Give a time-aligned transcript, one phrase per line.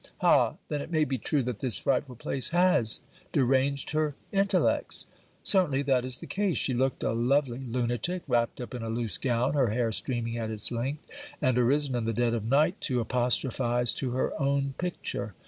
[0.21, 0.57] Ha!
[0.67, 3.01] then it may be true, that this frightful place has
[3.31, 5.05] deranged her intellects!
[5.43, 6.57] Certainly that is the case.
[6.57, 10.49] She looked a lovely lunatic, wrapped up in a loose gown, her hair streaming at
[10.49, 11.05] its length;
[11.39, 15.35] and arisen, in the dead of night, to apostrophize to her own picture!